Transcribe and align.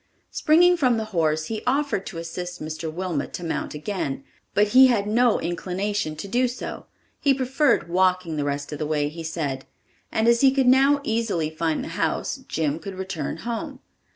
Springing 0.31 0.75
from 0.77 0.97
the 0.97 1.05
horse 1.13 1.45
he 1.45 1.61
offered 1.67 2.07
to 2.07 2.17
assist 2.17 2.59
Mr. 2.59 2.91
Wilmot 2.91 3.33
to 3.33 3.43
mount 3.43 3.75
again, 3.75 4.23
but 4.55 4.69
he 4.69 4.87
had 4.87 5.05
no 5.05 5.39
inclination 5.39 6.15
to 6.15 6.27
do 6.27 6.47
so. 6.47 6.87
He 7.19 7.35
preferred 7.35 7.87
walking 7.87 8.35
the 8.35 8.43
rest 8.43 8.71
of 8.71 8.79
the 8.79 8.87
way, 8.87 9.09
he 9.09 9.21
said, 9.21 9.65
and 10.11 10.27
as 10.27 10.41
he 10.41 10.49
could 10.51 10.65
now 10.67 11.01
easily 11.03 11.51
find 11.51 11.83
the 11.83 11.89
house, 11.99 12.37
Jim 12.47 12.79
could 12.79 12.95
return 12.95 13.37
home. 13.45 13.79